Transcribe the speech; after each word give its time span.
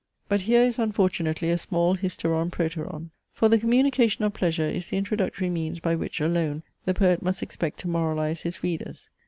But 0.27 0.41
here 0.41 0.63
is 0.63 0.79
unfortunately 0.79 1.51
a 1.51 1.59
small 1.59 1.95
hysteron 1.95 2.49
proteron. 2.49 3.11
For 3.33 3.49
the 3.49 3.59
communication 3.59 4.25
of 4.25 4.33
pleasure 4.33 4.67
is 4.67 4.87
the 4.87 4.97
introductory 4.97 5.51
means 5.51 5.79
by 5.79 5.93
which 5.93 6.19
alone 6.19 6.63
the 6.85 6.95
poet 6.95 7.21
must 7.21 7.43
expect 7.43 7.77
to 7.81 7.87
moralize 7.87 8.41
his 8.41 8.63
readers. 8.63 9.11